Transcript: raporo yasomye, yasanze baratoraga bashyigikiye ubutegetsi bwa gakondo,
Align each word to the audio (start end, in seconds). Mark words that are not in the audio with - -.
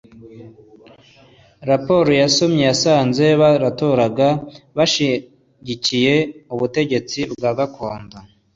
raporo 1.69 2.11
yasomye, 2.21 2.63
yasanze 2.71 3.25
baratoraga 3.41 4.27
bashyigikiye 4.77 6.13
ubutegetsi 6.53 7.19
bwa 7.33 7.51
gakondo, 7.59 8.17